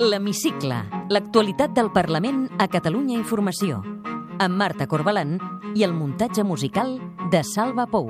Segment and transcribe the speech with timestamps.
[0.00, 0.76] L'Hemicicle,
[1.12, 3.82] l'actualitat del Parlament a Catalunya Informació,
[4.40, 5.36] amb Marta Corbalan
[5.76, 6.96] i el muntatge musical
[7.28, 8.08] de Salva Pou.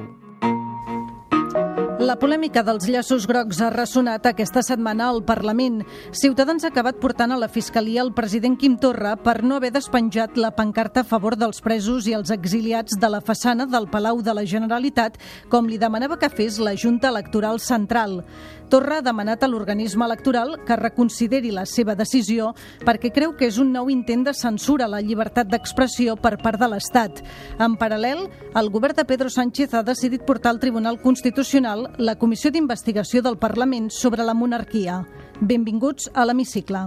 [2.01, 5.83] La polèmica dels llaços grocs ha ressonat aquesta setmana al Parlament.
[6.17, 10.39] Ciutadans ha acabat portant a la Fiscalia el president Quim Torra per no haver despenjat
[10.41, 14.33] la pancarta a favor dels presos i els exiliats de la façana del Palau de
[14.33, 15.19] la Generalitat,
[15.51, 18.23] com li demanava que fes la Junta Electoral Central.
[18.71, 22.53] Torra ha demanat a l'organisme electoral que reconsideri la seva decisió
[22.87, 26.61] perquè creu que és un nou intent de censura a la llibertat d'expressió per part
[26.63, 27.19] de l'Estat.
[27.59, 32.55] En paral·lel, el govern de Pedro Sánchez ha decidit portar al Tribunal Constitucional la Comissió
[32.55, 35.03] d'Investigació del Parlament sobre la monarquia.
[35.41, 36.87] Benvinguts a l'Hemicicle.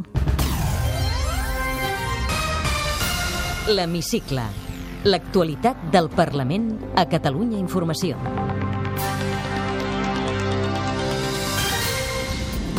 [3.67, 4.47] L'Hemicicle,
[5.03, 8.15] l'actualitat del Parlament a Catalunya Informació.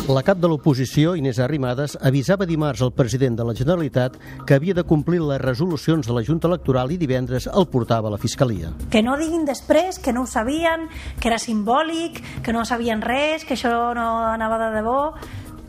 [0.05, 4.75] La cap de l'oposició, Inés Arrimadas, avisava dimarts al president de la Generalitat que havia
[4.77, 8.69] de complir les resolucions de la Junta Electoral i divendres el portava a la Fiscalia.
[8.93, 10.85] Que no diguin després que no ho sabien,
[11.17, 14.99] que era simbòlic, que no sabien res, que això no anava de debò.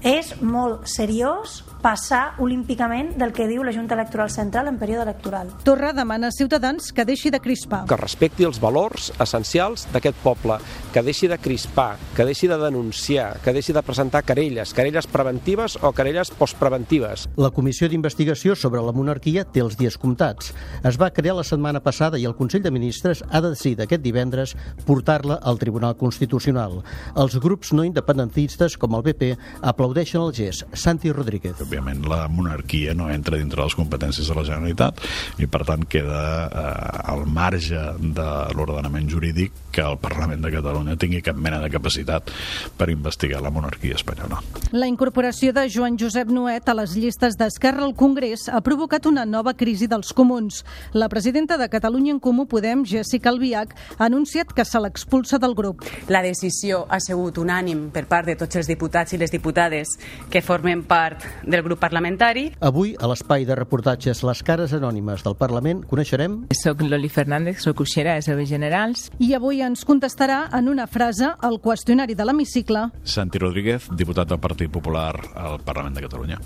[0.05, 5.51] És molt seriós passar olímpicament del que diu la Junta Electoral Central en període electoral.
[5.65, 7.85] Torra demana a Ciutadans que deixi de crispar.
[7.89, 10.59] Que respecti els valors essencials d'aquest poble,
[10.93, 15.79] que deixi de crispar, que deixi de denunciar, que deixi de presentar querelles, querelles preventives
[15.83, 17.29] o querelles postpreventives.
[17.37, 20.53] La Comissió d'Investigació sobre la monarquia té els dies comptats.
[20.87, 24.57] Es va crear la setmana passada i el Consell de Ministres ha decidit aquest divendres
[24.87, 26.81] portar-la al Tribunal Constitucional.
[27.17, 30.67] Els grups no independentistes, com el BP, aplaudeixen el gest.
[30.75, 35.03] Santi Rodríguez òbviament la monarquia no entra dintre les competències de la Generalitat
[35.43, 40.97] i per tant queda eh, al marge de l'ordenament jurídic que el Parlament de Catalunya
[40.97, 42.31] tingui cap mena de capacitat
[42.79, 44.41] per investigar la monarquia espanyola.
[44.73, 49.27] La incorporació de Joan Josep Nuet a les llistes d'Esquerra al Congrés ha provocat una
[49.29, 50.63] nova crisi dels comuns.
[50.95, 55.55] La presidenta de Catalunya en Comú Podem, Jessica Albiach, ha anunciat que se l'expulsa del
[55.55, 55.85] grup.
[56.09, 59.97] La decisió ha sigut unànim per part de tots els diputats i les diputades
[60.33, 62.51] que formen part del grup parlamentari.
[62.61, 66.43] Avui, a l'espai de reportatges Les cares anònimes del Parlament, coneixerem...
[66.55, 69.09] Soc Loli Fernández, soc uixera de Serveis Generals.
[69.19, 72.89] I avui ens contestarà en una frase el qüestionari de l'hemicicle.
[73.05, 76.43] Santi Rodríguez, diputat del Partit Popular al Parlament de Catalunya.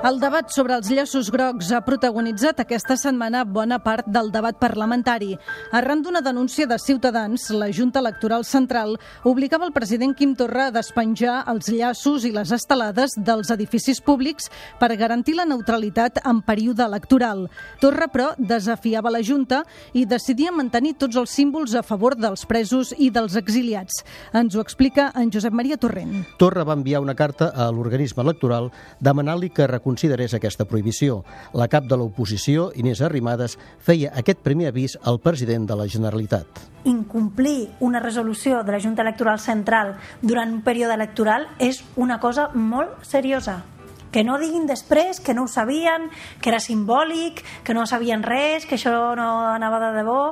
[0.00, 5.34] El debat sobre els llaços grocs ha protagonitzat aquesta setmana bona part del debat parlamentari.
[5.76, 8.94] Arran d'una denúncia de Ciutadans, la Junta Electoral Central
[9.28, 14.48] obligava el president Quim Torra a despenjar els llaços i les estelades dels edificis públics
[14.80, 17.44] per garantir la neutralitat en període electoral.
[17.84, 22.94] Torra, però, desafiava la Junta i decidia mantenir tots els símbols a favor dels presos
[22.96, 24.00] i dels exiliats.
[24.32, 26.24] Ens ho explica en Josep Maria Torrent.
[26.40, 31.24] Torra va enviar una carta a l'organisme electoral demanant-li que considerés aquesta prohibició.
[31.52, 36.62] La cap de l'oposició, Inés Arrimadas, feia aquest primer avís al president de la Generalitat.
[36.88, 42.48] Incomplir una resolució de la Junta Electoral Central durant un període electoral és una cosa
[42.54, 43.60] molt seriosa
[44.10, 46.08] que no diguin després que no ho sabien,
[46.42, 50.22] que era simbòlic, que no sabien res, que això no anava de debò.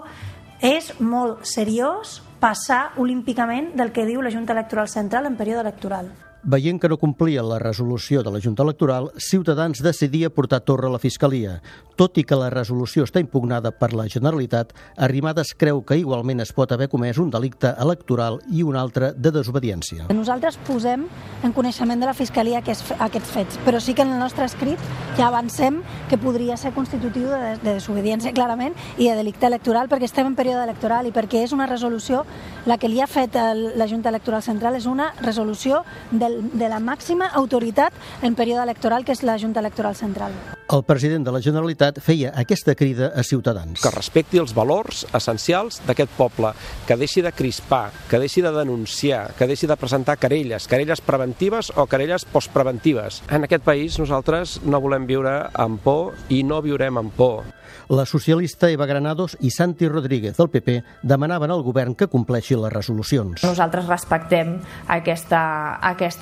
[0.58, 6.10] És molt seriós passar olímpicament del que diu la Junta Electoral Central en període electoral.
[6.44, 10.92] Veient que no complia la resolució de la Junta Electoral, Ciutadans decidia portar Torra a
[10.92, 11.58] la Fiscalia.
[11.98, 16.52] Tot i que la resolució està impugnada per la Generalitat, Arrimadas creu que igualment es
[16.54, 20.06] pot haver comès un delicte electoral i un altre de desobediència.
[20.14, 21.08] Nosaltres posem
[21.42, 24.78] en coneixement de la Fiscalia aquests fets, però sí que en el nostre escrit
[25.18, 30.06] ja avancem que podria ser constitutiu de, de desobediència clarament i de delicte electoral perquè
[30.06, 32.22] estem en període electoral i perquè és una resolució,
[32.70, 35.82] la que li ha fet el, la Junta Electoral Central és una resolució
[36.28, 40.32] del de la màxima autoritat en període electoral, que és la Junta Electoral Central.
[40.68, 43.80] El president de la Generalitat feia aquesta crida a Ciutadans.
[43.80, 46.52] Que respecti els valors essencials d'aquest poble,
[46.86, 51.72] que deixi de crispar, que deixi de denunciar, que deixi de presentar querelles, querelles preventives
[51.76, 53.22] o querelles postpreventives.
[53.30, 57.46] En aquest país nosaltres no volem viure amb por i no viurem amb por.
[57.88, 62.72] La socialista Eva Granados i Santi Rodríguez del PP demanaven al govern que compleixi les
[62.72, 63.40] resolucions.
[63.40, 64.58] Nosaltres respectem
[64.92, 65.40] aquesta,
[65.80, 66.17] aquesta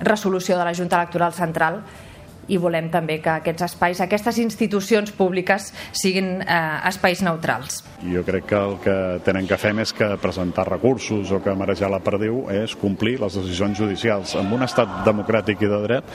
[0.00, 1.82] resolució de la Junta Electoral Central
[2.48, 7.82] i volem també que aquests espais, aquestes institucions públiques siguin eh, espais neutrals.
[8.06, 8.96] Jo crec que el que
[9.26, 13.38] tenen que fer més que presentar recursos o que marejar la perdiu és complir les
[13.38, 14.34] decisions judicials.
[14.38, 16.12] En un estat democràtic i de dret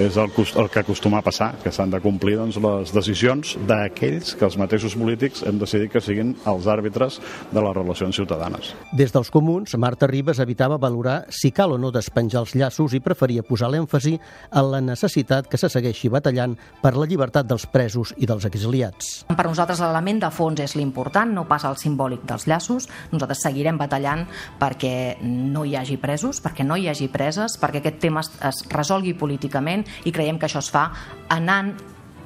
[0.00, 4.34] és el, el que acostuma a passar, que s'han de complir doncs, les decisions d'aquells
[4.38, 7.20] que els mateixos polítics hem decidit que siguin els àrbitres
[7.52, 8.72] de les relacions ciutadanes.
[8.96, 13.02] Des dels comuns, Marta Ribas evitava valorar si cal o no despenjar els llaços i
[13.04, 18.14] preferia posar l'èmfasi en la necessitat que se segueixi batallant per la llibertat dels presos
[18.16, 19.12] i dels exiliats.
[19.28, 22.88] Per nosaltres l'element de fons és l'important, no pas el simbòlic dels llaços.
[23.12, 24.26] Nosaltres seguirem batallant
[24.60, 24.94] perquè
[25.24, 29.16] no hi hagi presos, perquè no hi hagi preses, perquè aquest tema es, es resolgui
[29.18, 30.88] políticament i creiem que això es fa
[31.34, 31.74] anant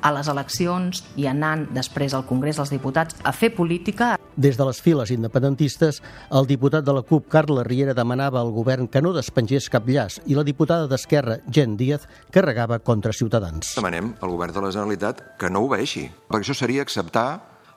[0.03, 4.17] a les eleccions i anant després al Congrés dels Diputats a fer política.
[4.39, 6.01] Des de les files independentistes,
[6.31, 10.21] el diputat de la CUP, Carles Riera, demanava al govern que no despengés cap llaç
[10.27, 13.75] i la diputada d'Esquerra, Jen Díaz, carregava contra Ciutadans.
[13.77, 17.29] Demanem al govern de la Generalitat que no obeeixi, perquè això seria acceptar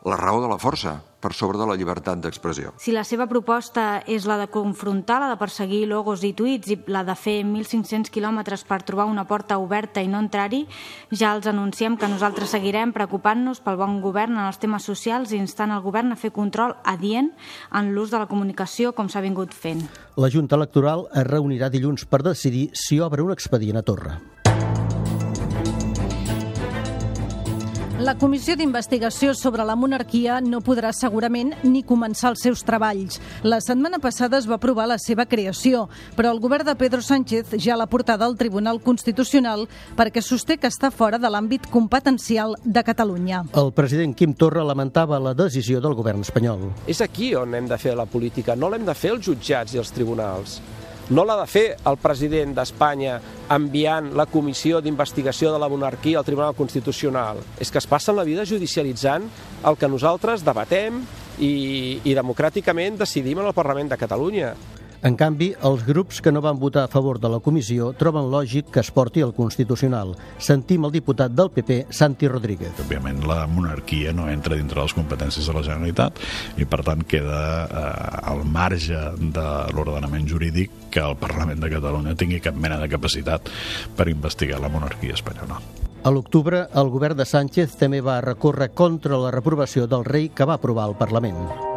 [0.05, 2.71] la raó de la força per sobre de la llibertat d'expressió.
[2.81, 6.79] Si la seva proposta és la de confrontar, la de perseguir logos i tuits i
[6.89, 10.63] la de fer 1.500 quilòmetres per trobar una porta oberta i no entrar-hi,
[11.13, 15.37] ja els anunciem que nosaltres seguirem preocupant-nos pel bon govern en els temes socials i
[15.37, 17.29] instant el govern a fer control adient
[17.69, 19.85] en l'ús de la comunicació com s'ha vingut fent.
[20.17, 24.17] La Junta Electoral es reunirà dilluns per decidir si obre un expedient a Torre.
[28.01, 33.19] La comissió d'investigació sobre la monarquia no podrà segurament ni començar els seus treballs.
[33.45, 35.83] La setmana passada es va aprovar la seva creació,
[36.17, 39.67] però el govern de Pedro Sánchez ja l'ha portada al Tribunal Constitucional
[39.99, 43.43] perquè sosté que està fora de l'àmbit competencial de Catalunya.
[43.53, 46.71] El president Quim Torra lamentava la decisió del govern espanyol.
[46.89, 49.85] És aquí on hem de fer la política, no l'hem de fer els jutjats i
[49.85, 50.57] els tribunals.
[51.09, 53.17] No l'ha de fer el president d'Espanya
[53.51, 57.41] enviant la comissió d'investigació de la monarquia al Tribunal Constitucional.
[57.59, 59.25] És que es passen la vida judicialitzant
[59.67, 61.01] el que nosaltres debatem
[61.39, 64.53] i, i democràticament decidim en el Parlament de Catalunya.
[65.01, 68.67] En canvi, els grups que no van votar a favor de la comissió troben lògic
[68.69, 70.13] que es porti al Constitucional.
[70.37, 72.77] Sentim el diputat del PP, Santi Rodríguez.
[72.83, 76.21] Òbviament, la monarquia no entra dintre les competències de la Generalitat
[76.61, 77.81] i, per tant, queda eh,
[78.29, 83.49] al marge de l'ordenament jurídic que el Parlament de Catalunya tingui cap mena de capacitat
[83.97, 85.57] per investigar la monarquia espanyola.
[86.05, 90.45] A l'octubre, el govern de Sánchez també va recórrer contra la reprovació del rei que
[90.45, 91.70] va aprovar el Parlament.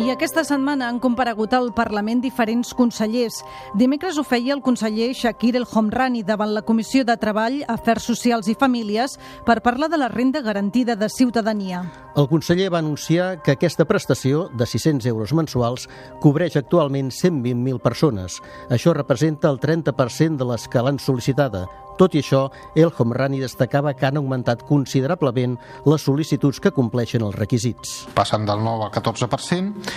[0.00, 3.42] I aquesta setmana han comparegut al Parlament diferents consellers.
[3.76, 8.48] Dimecres ho feia el conseller Shakir El Homrani davant la Comissió de Treball, Afers Socials
[8.48, 11.82] i Famílies per parlar de la renda garantida de ciutadania.
[12.16, 15.84] El conseller va anunciar que aquesta prestació de 600 euros mensuals
[16.24, 18.40] cobreix actualment 120.000 persones.
[18.70, 21.66] Això representa el 30% de les que l'han sol·licitada,
[22.00, 27.36] tot i això, El Homrani destacava que han augmentat considerablement les sol·licituds que compleixen els
[27.36, 28.06] requisits.
[28.16, 29.90] Passen del 9 al 14%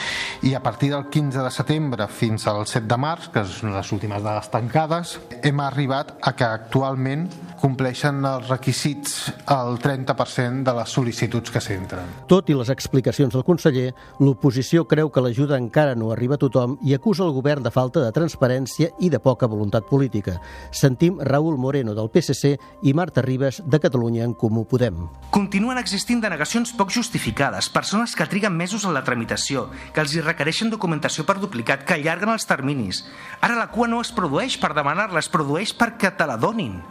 [0.50, 3.92] i a partir del 15 de setembre fins al 7 de març, que són les
[3.96, 7.30] últimes dades tancades, hem arribat a que actualment
[7.64, 12.10] compleixen els requisits al 30% de les sol·licituds que s'entren.
[12.28, 16.76] Tot i les explicacions del conseller, l'oposició creu que l'ajuda encara no arriba a tothom
[16.84, 20.42] i acusa el govern de falta de transparència i de poca voluntat política.
[20.76, 25.08] Sentim Raúl Moreno del PSC i Marta Ribes de Catalunya en Comú Podem.
[25.34, 30.24] Continuen existint denegacions poc justificades, persones que triguen mesos en la tramitació, que els hi
[30.26, 33.04] requereixen documentació per duplicat, que allarguen els terminis.
[33.42, 36.82] Ara la cua no es produeix per demanar-la, es produeix perquè te la donin.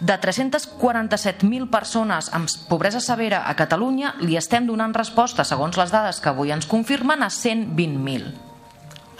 [0.00, 6.22] De 347.000 persones amb pobresa severa a Catalunya li estem donant resposta, segons les dades
[6.24, 8.49] que avui ens confirmen, a 120.000.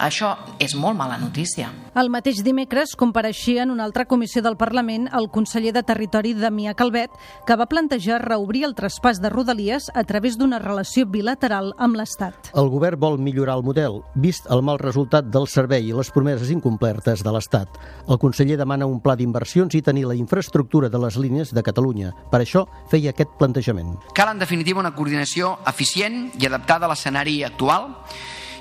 [0.01, 1.67] Això és molt mala notícia.
[1.93, 6.73] El mateix dimecres compareixia en una altra comissió del Parlament el conseller de Territori Damià
[6.73, 7.13] Calvet,
[7.45, 12.49] que va plantejar reobrir el traspàs de Rodalies a través d'una relació bilateral amb l'Estat.
[12.57, 16.49] El govern vol millorar el model, vist el mal resultat del servei i les promeses
[16.49, 17.77] incomplertes de l'Estat.
[18.09, 22.15] El conseller demana un pla d'inversions i tenir la infraestructura de les línies de Catalunya.
[22.33, 23.99] Per això feia aquest plantejament.
[24.17, 27.91] Cal, en definitiva, una coordinació eficient i adaptada a l'escenari actual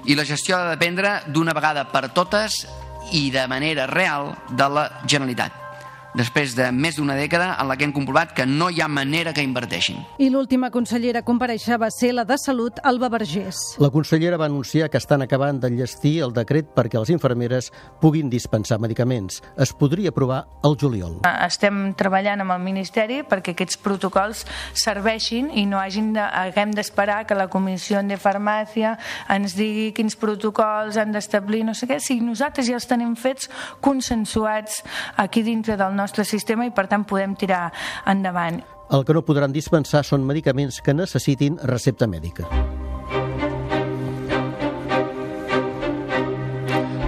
[0.07, 2.65] i la gestió ha de dependre d'una vegada per totes
[3.13, 5.70] i de manera real de la Generalitat
[6.15, 9.33] després de més d'una dècada en la que hem comprovat que no hi ha manera
[9.35, 10.01] que inverteixin.
[10.19, 13.59] I l'última consellera a compareixer va ser la de Salut, Alba Vergés.
[13.79, 18.81] La consellera va anunciar que estan acabant d'enllestir el decret perquè les infermeres puguin dispensar
[18.81, 19.41] medicaments.
[19.57, 21.21] Es podria aprovar el juliol.
[21.47, 27.23] Estem treballant amb el Ministeri perquè aquests protocols serveixin i no hagin de, haguem d'esperar
[27.27, 28.97] que la Comissió de Farmàcia
[29.31, 32.01] ens digui quins protocols han d'establir, no sé què.
[32.03, 33.51] Si nosaltres ja els tenim fets
[33.85, 34.81] consensuats
[35.21, 37.69] aquí dintre del nostre sistema i per tant podem tirar
[38.11, 38.63] endavant.
[38.91, 42.49] El que no podran dispensar són medicaments que necessitin recepta mèdica.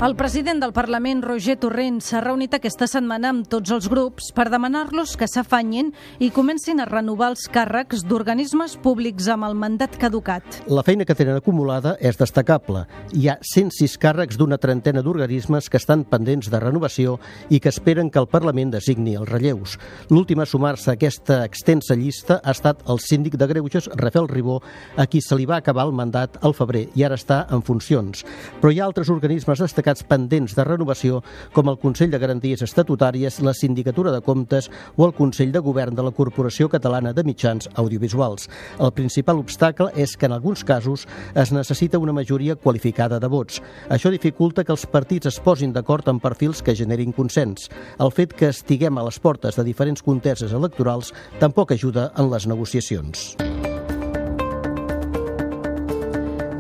[0.03, 4.49] El president del Parlament, Roger Torrent, s'ha reunit aquesta setmana amb tots els grups per
[4.51, 10.43] demanar-los que s'afanyin i comencin a renovar els càrrecs d'organismes públics amb el mandat caducat.
[10.67, 12.83] La feina que tenen acumulada és destacable.
[13.15, 18.11] Hi ha 106 càrrecs d'una trentena d'organismes que estan pendents de renovació i que esperen
[18.11, 19.79] que el Parlament designi els relleus.
[20.11, 24.59] L'últim a sumar-se a aquesta extensa llista ha estat el síndic de Greuges, Rafael Ribó,
[24.97, 28.27] a qui se li va acabar el mandat al febrer i ara està en funcions.
[28.59, 31.21] Però hi ha altres organismes destacats entitats pendents de renovació
[31.53, 35.95] com el Consell de Garanties Estatutàries, la Sindicatura de Comptes o el Consell de Govern
[35.95, 38.49] de la Corporació Catalana de Mitjans Audiovisuals.
[38.81, 43.61] El principal obstacle és que en alguns casos es necessita una majoria qualificada de vots.
[43.91, 47.69] Això dificulta que els partits es posin d'acord en perfils que generin consens.
[47.99, 52.47] El fet que estiguem a les portes de diferents conteses electorals tampoc ajuda en les
[52.47, 53.52] negociacions.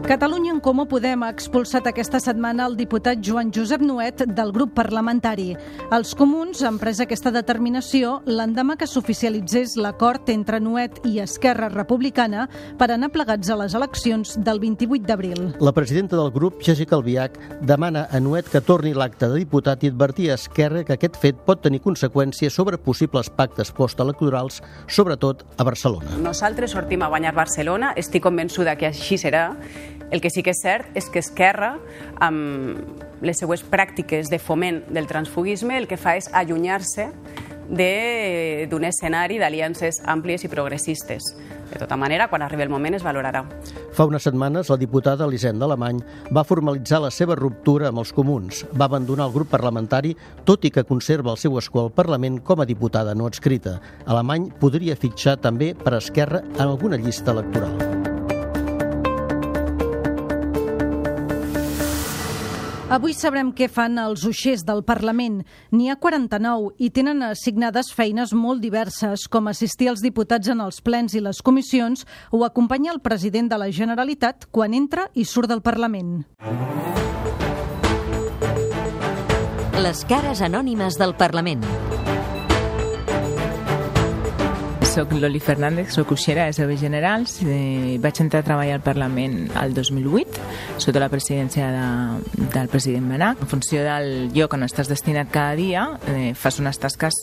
[0.03, 4.73] Catalunya en Comú Podem ha expulsat aquesta setmana el diputat Joan Josep Nuet del grup
[4.75, 5.53] parlamentari.
[5.95, 12.49] Els comuns han pres aquesta determinació l'endemà que s'oficialitzés l'acord entre Nuet i Esquerra Republicana
[12.81, 15.45] per anar plegats a les eleccions del 28 d'abril.
[15.63, 19.93] La presidenta del grup, Jessica Albiach, demana a Nuet que torni l'acte de diputat i
[19.95, 25.63] advertir a Esquerra que aquest fet pot tenir conseqüències sobre possibles pactes postelectorals, sobretot a
[25.63, 26.19] Barcelona.
[26.19, 29.53] Nosaltres sortim a guanyar Barcelona, estic convençuda que així serà,
[30.13, 31.79] el que sí que és cert és que Esquerra,
[32.21, 37.09] amb les seues pràctiques de foment del transfugisme, el que fa és allunyar-se
[37.73, 41.33] d'un escenari d'aliances àmplies i progressistes.
[41.73, 43.47] De tota manera, quan arribi el moment es valorarà.
[43.97, 48.67] Fa unes setmanes, la diputada Elisenda Alemany va formalitzar la seva ruptura amb els comuns.
[48.77, 50.13] Va abandonar el grup parlamentari,
[50.45, 53.79] tot i que conserva el seu escó al Parlament com a diputada no adscrita.
[54.05, 58.02] Alemany podria fitxar també per Esquerra en alguna llista electoral.
[62.93, 65.39] Avui sabrem què fan els uixers del Parlament.
[65.73, 70.83] N'hi ha 49 i tenen assignades feines molt diverses, com assistir els diputats en els
[70.85, 72.05] plens i les comissions
[72.37, 76.27] o acompanyar el president de la Generalitat quan entra i surt del Parlament.
[79.81, 81.65] Les cares anònimes del Parlament.
[84.93, 87.39] Soc Loli Fernández, soc uixera de Serveis Generals.
[87.49, 90.43] Eh, vaig entrar a treballar al Parlament el 2008,
[90.85, 93.41] sota la presidència de, del president Benac.
[93.41, 97.23] En funció del lloc on estàs destinat cada dia, eh, fas unes tasques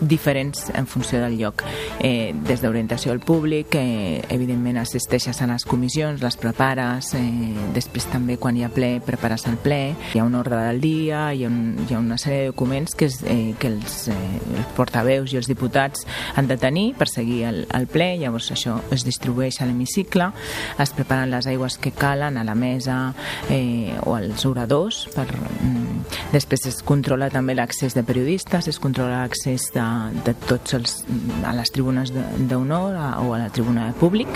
[0.00, 1.62] diferents en funció del lloc.
[2.00, 8.06] Eh, des d'orientació al públic, eh, evidentment assisteixes a les comissions, les prepares, eh, després
[8.10, 11.44] també quan hi ha ple prepares el ple, hi ha un ordre del dia, hi
[11.44, 14.18] ha, un, hi ha una sèrie de documents que, és, eh, que els, eh,
[14.56, 18.80] els portaveus i els diputats han de tenir per seguir el, el ple, llavors això
[18.94, 20.30] es distribueix a l'hemicicle,
[20.78, 23.14] es preparen les aigües que calen a la mesa
[23.50, 29.22] eh, o als oradors, per, mm, després es controla també l'accés de periodistes, es controla
[29.22, 30.96] l'accés de de, de tots els,
[31.44, 34.28] a les tribunes d'honor o a la tribuna de públic.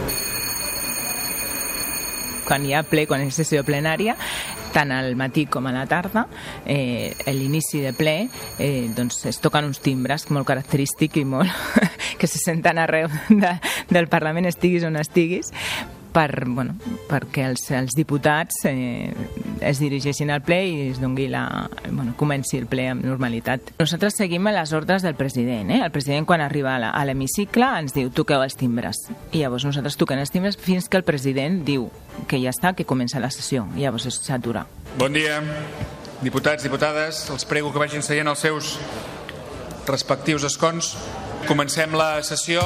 [2.49, 4.15] Quan hi ha ple, quan és sessió plenària,
[4.73, 6.27] tant al matí com a la tarda,
[6.65, 8.17] eh, a l'inici de ple,
[8.59, 11.53] eh, doncs es toquen uns timbres molt característics i molt
[12.21, 13.55] que se senten arreu de,
[13.91, 15.53] del Parlament, estiguis on estiguis,
[16.13, 16.75] per, bueno,
[17.09, 19.13] perquè els, els diputats eh,
[19.65, 23.73] es dirigeixin al ple i es dongui la, bueno, comenci el ple amb normalitat.
[23.79, 25.73] Nosaltres seguim a les ordres del president.
[25.75, 25.83] Eh?
[25.85, 29.05] El president, quan arriba a l'hemicicle, ens diu toqueu els timbres.
[29.33, 31.89] I llavors nosaltres toquem els timbres fins que el president diu
[32.29, 33.67] que ja està, que comença la sessió.
[33.77, 34.67] I llavors s'atura.
[34.99, 35.43] Bon dia,
[36.23, 37.27] diputats, diputades.
[37.31, 38.77] Els prego que vagin seient els seus
[39.89, 40.97] respectius escons.
[41.49, 42.65] Comencem la sessió.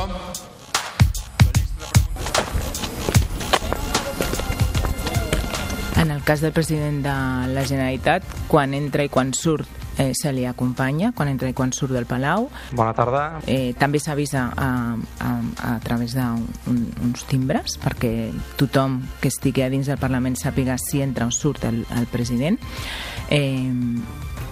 [6.03, 7.13] En el cas del president de
[7.55, 9.69] la Generalitat, quan entra i quan surt
[10.03, 12.49] eh, se li acompanya quan entra i quan surt del Palau.
[12.75, 13.23] Bona tarda.
[13.47, 15.31] Eh, també s'avisa a, a,
[15.69, 21.05] a través d'uns un, timbres perquè tothom que estigui a dins del Parlament sàpiga si
[21.07, 22.59] entra o surt el, el president.
[23.31, 23.71] Eh,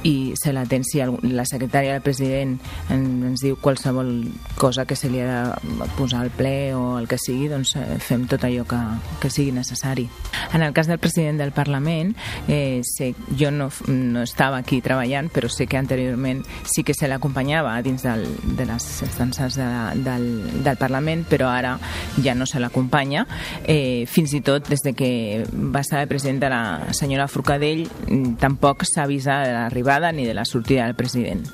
[0.03, 2.57] i se l'atén si la secretària del president
[2.93, 4.25] ens diu qualsevol
[4.57, 7.99] cosa que se li ha de posar al ple o el que sigui, doncs eh,
[8.01, 8.79] fem tot allò que,
[9.21, 10.07] que sigui necessari.
[10.55, 12.15] En el cas del president del Parlament,
[12.49, 17.09] eh, sé, jo no, no estava aquí treballant, però sé que anteriorment sí que se
[17.09, 18.27] l'acompanyava dins del,
[18.57, 19.69] de les estances de,
[20.05, 20.27] del,
[20.65, 21.77] del Parlament, però ara
[22.23, 23.27] ja no se l'acompanya.
[23.65, 25.13] Eh, fins i tot des de que
[25.53, 26.65] va estar el president de la
[26.97, 27.87] senyora Forcadell,
[28.41, 31.47] tampoc s'ha avisat de l'arribada l'arribada ni de la sortida del president.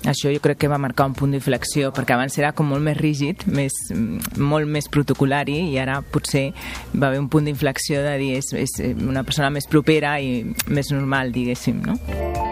[0.00, 2.96] això jo crec que va marcar un punt d'inflexió, perquè abans era com molt més
[2.96, 3.74] rígid, més,
[4.40, 6.54] molt més protocolari, i ara potser
[6.94, 10.88] va haver un punt d'inflexió de dir és, és una persona més propera i més
[10.88, 12.49] normal, diguéssim, no?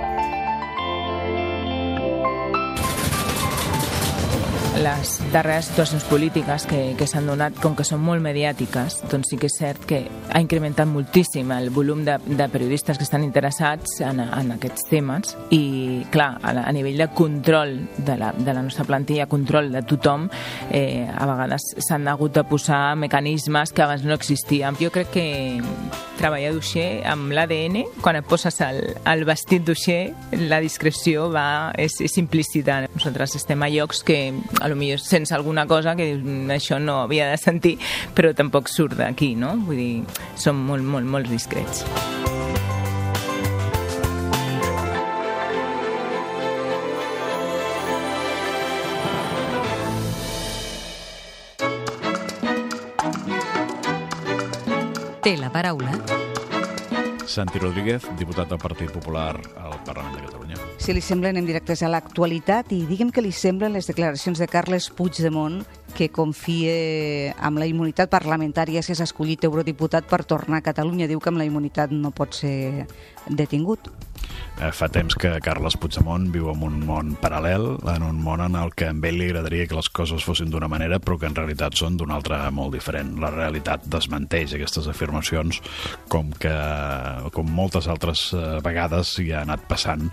[4.78, 9.38] Les darreres situacions polítiques que, que s'han donat, com que són molt mediàtiques, doncs sí
[9.40, 13.98] que és cert que ha incrementat moltíssim el volum de, de periodistes que estan interessats
[14.06, 18.62] en, en aquests temes i, clar, a, a nivell de control de la, de la
[18.62, 20.28] nostra plantilla, control de tothom,
[20.70, 24.78] eh, a vegades s'han hagut de posar mecanismes que abans no existien.
[24.78, 25.26] Jo crec que
[26.18, 30.00] treballar d'uixer amb l'ADN, quan et poses el, el vestit d'uixer,
[30.50, 32.80] la discreció va, és, és implícita.
[32.94, 34.18] Nosaltres estem a llocs que
[34.68, 36.22] a lo millor sense alguna cosa que dius,
[36.52, 37.76] això no havia de sentir,
[38.14, 39.56] però tampoc surt d'aquí, no?
[39.64, 40.04] Vull dir,
[40.36, 41.84] som molt, molt, molt discrets.
[55.24, 55.92] Té la paraula
[57.28, 60.37] Santi Rodríguez, diputat del Partit Popular al Parlament de Catalunya.
[60.88, 64.46] Si li semblen, anem directes a l'actualitat i diguem que li semblen les declaracions de
[64.48, 65.58] Carles Puigdemont
[65.92, 71.04] que confia amb la immunitat parlamentària si és escollit eurodiputat per tornar a Catalunya.
[71.04, 72.86] Diu que amb la immunitat no pot ser
[73.28, 73.92] detingut.
[74.58, 78.56] Eh, fa temps que Carles Puigdemont viu en un món paral·lel, en un món en
[78.58, 81.36] el que a ell li agradaria que les coses fossin d'una manera, però que en
[81.36, 83.14] realitat són d'una altra molt diferent.
[83.22, 85.60] La realitat desmenteix aquestes afirmacions
[86.10, 86.54] com que
[87.34, 90.08] com moltes altres eh, vegades hi ha anat passant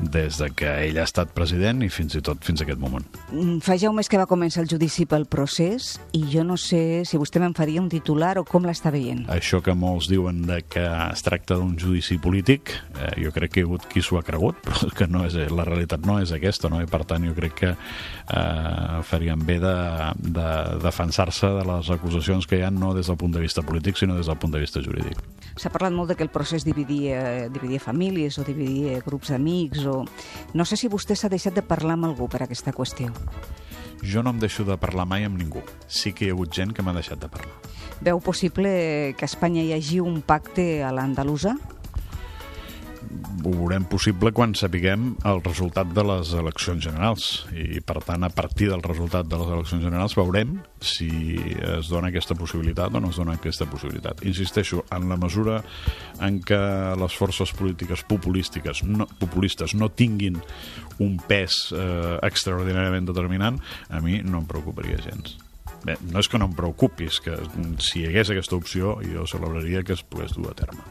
[0.00, 3.04] des de que ell ha estat president i fins i tot fins a aquest moment.
[3.30, 6.56] Mm, fa ja un mes que va començar el judici pel procés i jo no
[6.60, 9.26] sé si vostè me'n faria un titular o com l'està veient.
[9.32, 13.64] Això que molts diuen de que es tracta d'un judici polític, eh, jo crec que
[13.64, 16.82] hagut qui s'ho ha cregut, però que no és, la realitat no és aquesta, no?
[16.84, 19.76] i per tant jo crec que eh, farien bé de,
[20.20, 20.48] de
[20.84, 24.18] defensar-se de les acusacions que hi ha no des del punt de vista polític, sinó
[24.18, 25.18] des del punt de vista jurídic.
[25.56, 30.04] S'ha parlat molt de que el procés dividia, dividia famílies o dividia grups d'amics, o...
[30.54, 33.10] no sé si vostè s'ha deixat de parlar amb algú per aquesta qüestió.
[34.00, 35.60] Jo no em deixo de parlar mai amb ningú.
[35.86, 37.52] Sí que hi ha hagut gent que m'ha deixat de parlar.
[38.00, 38.70] Veu possible
[39.18, 41.58] que a Espanya hi hagi un pacte a l'andalusa?
[43.10, 48.30] Ho veurem possible quan sapiguem el resultat de les eleccions generals i per tant a
[48.30, 51.10] partir del resultat de les eleccions generals veurem si
[51.74, 54.22] es dona aquesta possibilitat o no es dona aquesta possibilitat.
[54.28, 55.58] Insisteixo, en la mesura
[56.22, 56.60] en què
[57.00, 60.38] les forces polítiques populístiques no, populistes no tinguin
[61.00, 65.38] un pes eh, extraordinàriament determinant, a mi no em preocuparia gens.
[65.84, 67.38] Bé, no és que no em preocupi, és que
[67.80, 70.84] si hi hagués aquesta opció jo celebraria que es pogués dur a terme.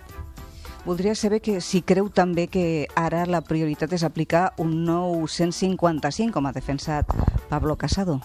[0.86, 6.32] Voldria saber que si creu també que ara la prioritat és aplicar un nou 155,
[6.34, 7.12] com ha defensat
[7.50, 8.20] Pablo Casado.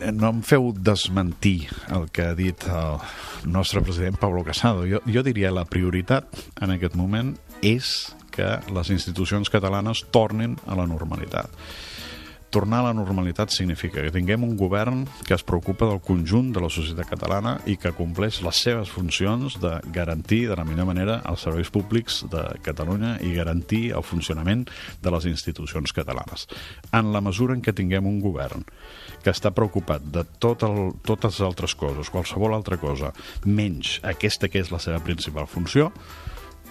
[0.00, 3.00] Eh, no em feu desmentir el que ha dit el
[3.52, 4.86] nostre president Pablo Casado.
[4.88, 6.28] Jo, jo diria la prioritat
[6.60, 11.52] en aquest moment és que les institucions catalanes tornin a la normalitat
[12.56, 16.62] tornar a la normalitat significa que tinguem un govern que es preocupa del conjunt de
[16.64, 21.18] la societat catalana i que compleix les seves funcions de garantir de la millor manera
[21.28, 24.64] els serveis públics de Catalunya i garantir el funcionament
[25.04, 26.46] de les institucions catalanes.
[26.96, 28.64] En la mesura en què tinguem un govern
[29.20, 33.12] que està preocupat de tot el, totes les altres coses, qualsevol altra cosa,
[33.44, 35.92] menys aquesta que és la seva principal funció,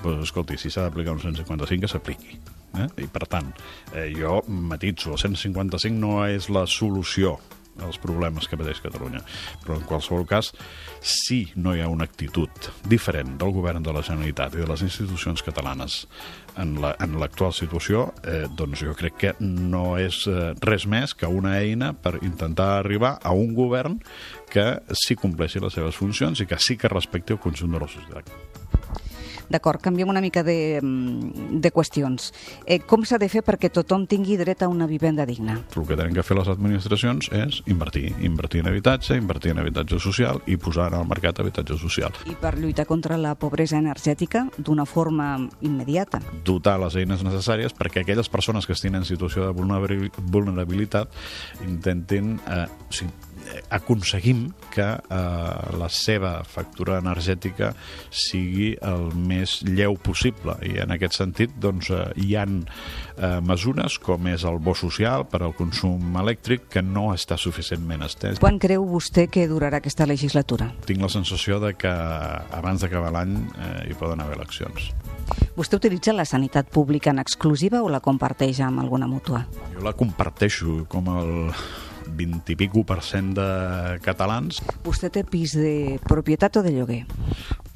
[0.02, 2.40] doncs, escolti, si s'ha d'aplicar un 155, que s'apliqui.
[2.84, 2.88] Eh?
[3.06, 3.52] I per tant,
[3.94, 7.38] eh, jo matitzo, el 155 no és la solució
[7.84, 9.22] als problemes que pateix Catalunya.
[9.66, 10.52] Però en qualsevol cas,
[11.04, 14.86] si no hi ha una actitud diferent del govern de la Generalitat i de les
[14.86, 16.06] institucions catalanes
[16.62, 21.28] en l'actual la, situació, eh, doncs jo crec que no és eh, res més que
[21.28, 24.00] una eina per intentar arribar a un govern
[24.52, 27.92] que sí compleixi les seves funcions i que sí que respecti el conjunt de la
[27.92, 28.32] societat.
[29.50, 32.32] D'acord, canviem una mica de, mm, de qüestions.
[32.66, 35.60] Eh, com s'ha de fer perquè tothom tingui dret a una vivenda digna?
[35.76, 38.14] El que tenen que fer les administracions és invertir.
[38.22, 42.12] Invertir en habitatge, invertir en habitatge social i posar en el mercat habitatge social.
[42.26, 46.22] I per lluitar contra la pobresa energètica d'una forma immediata?
[46.46, 49.54] Dotar les eines necessàries perquè aquelles persones que estiguin en situació de
[50.32, 51.10] vulnerabilitat
[51.68, 53.14] intentin eh, o sigui,
[53.70, 57.72] aconseguim que eh, la seva factura energètica
[58.10, 64.00] sigui el més lleu possible i en aquest sentit doncs, eh, hi han eh, mesures
[64.04, 68.42] com és el bo social per al consum elèctric que no està suficientment estès.
[68.44, 70.72] Quan creu vostè que durarà aquesta legislatura?
[70.86, 74.92] Tinc la sensació de que abans d'acabar l'any eh, hi poden haver eleccions.
[75.56, 79.46] Vostè utilitza la sanitat pública en exclusiva o la comparteix amb alguna mútua?
[79.74, 81.32] Jo la comparteixo com el
[82.16, 83.50] 20 i pico per cent de
[84.06, 84.62] catalans.
[84.86, 87.04] Vostè té pis de propietat o de lloguer?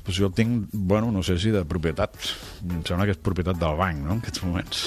[0.06, 2.15] Pues jo tinc, bueno, no sé si de propietat.
[2.65, 4.84] Em sembla que és propietat del banc, no?, en aquests moments.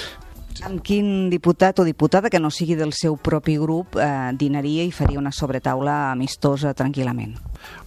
[0.62, 4.93] Amb quin diputat o diputada que no sigui del seu propi grup eh, dinaria i
[4.95, 7.35] faria una sobretaula amistosa tranquil·lament?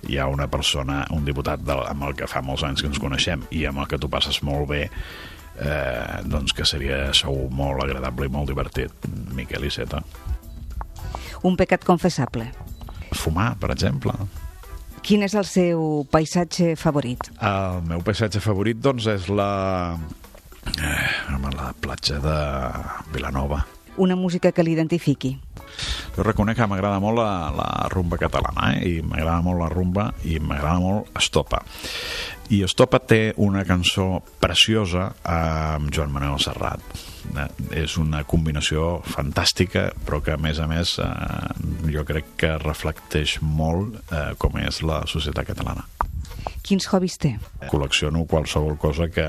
[0.10, 3.00] Hi ha una persona, un diputat del, amb el que fa molts anys que ens
[3.00, 4.82] coneixem i amb el que tu passes molt bé,
[5.62, 10.02] eh, doncs que seria segur molt agradable i molt divertit, Miquel Iceta.
[11.46, 12.48] Un pecat confessable?
[13.14, 14.16] Fumar, per exemple.
[15.06, 17.30] Quin és el seu paisatge favorit?
[17.38, 19.50] El meu paisatge favorit, doncs, és la...
[20.82, 21.10] Eh,
[21.54, 22.38] la platja de
[23.14, 23.62] Vilanova.
[23.98, 25.38] Una música que l'identifiqui?
[26.16, 28.88] Jo reconec que m'agrada molt la, la rumba catalana, eh?
[28.88, 31.60] i m'agrada molt la rumba, i m'agrada molt Estopa.
[32.56, 36.84] I Estopa té una cançó preciosa amb Joan Manuel Serrat.
[37.36, 37.48] Eh?
[37.84, 43.40] És una combinació fantàstica, però que, a més a més, eh, jo crec que reflecteix
[43.42, 45.88] molt eh, com és la societat catalana.
[46.66, 47.36] Quins hobbies té?
[47.70, 49.26] Col·lecciono qualsevol cosa que,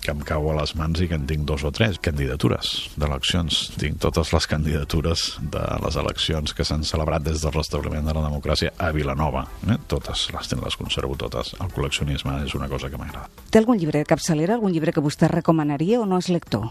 [0.00, 1.98] que em cau a les mans i que en tinc dos o tres.
[2.00, 3.58] Candidatures d'eleccions.
[3.76, 8.24] Tinc totes les candidatures de les eleccions que s'han celebrat des del restabliment de la
[8.24, 9.44] democràcia a Vilanova.
[9.68, 9.76] Eh?
[9.90, 11.52] Totes les, les conservo totes.
[11.60, 13.28] El col·leccionisme és una cosa que m'agrada.
[13.52, 16.70] Té algun llibre de capçalera, algun llibre que vostè recomanaria o no és lector?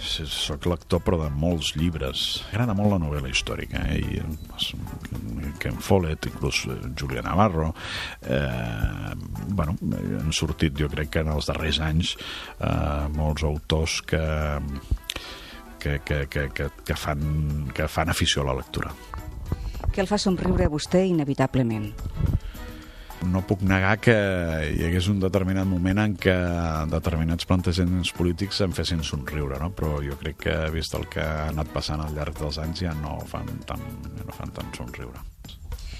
[0.00, 2.24] Sí, soc lector, però de molts llibres.
[2.48, 4.00] M'agrada molt la novel·la històrica, eh?
[4.00, 7.74] I Ken Follett, inclús eh, Julia Navarro,
[8.22, 9.14] eh,
[9.48, 9.76] bueno,
[10.20, 12.14] han sortit, jo crec que en els darrers anys,
[12.58, 14.24] eh, molts autors que,
[15.78, 18.92] que, que, que, que, que, fan, que fan afició a la lectura.
[19.88, 21.92] Què el fa somriure a vostè inevitablement?
[23.26, 24.14] no puc negar que
[24.70, 26.34] hi hagués un determinat moment en què
[26.92, 29.72] determinats plantejaments polítics em fessin somriure, no?
[29.74, 32.94] però jo crec que, vist el que ha anat passant al llarg dels anys, ja
[33.02, 33.84] no fan tant,
[34.22, 35.24] no fan tant somriure.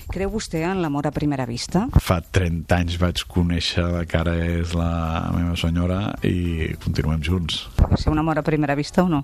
[0.09, 1.83] Creu vostè en l'amor a primera vista?
[2.01, 7.67] Fa 30 anys vaig conèixer que ara és la meva senyora i continuem junts.
[7.83, 9.21] Va ser un amor a primera vista o no?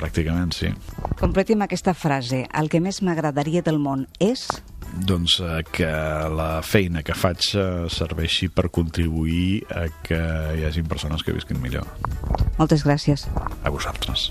[0.00, 0.70] Pràcticament sí.
[1.20, 2.46] Completi amb aquesta frase.
[2.48, 4.46] El que més m'agradaria del món és...
[4.92, 5.90] Doncs eh, que
[6.32, 10.20] la feina que faig eh, serveixi per contribuir a que
[10.56, 11.88] hi hagin persones que visquin millor.
[12.56, 13.28] Moltes gràcies.
[13.64, 14.30] A vosaltres.